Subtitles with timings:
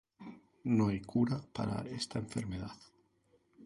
[0.63, 2.71] No hay cura para esta enfermedad.